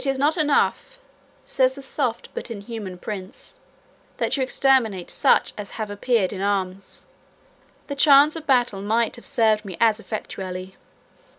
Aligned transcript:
"It 0.03 0.07
is 0.07 0.17
not 0.17 0.35
enough," 0.35 0.97
says 1.45 1.75
that 1.75 1.83
soft 1.83 2.29
but 2.33 2.49
inhuman 2.49 2.97
prince, 2.97 3.59
"that 4.17 4.35
you 4.35 4.41
exterminate 4.41 5.11
such 5.11 5.53
as 5.59 5.69
have 5.77 5.91
appeared 5.91 6.33
in 6.33 6.41
arms; 6.41 7.05
the 7.85 7.93
chance 7.95 8.35
of 8.35 8.47
battle 8.47 8.81
might 8.81 9.15
have 9.17 9.27
served 9.27 9.63
me 9.63 9.77
as 9.79 9.99
effectually. 9.99 10.75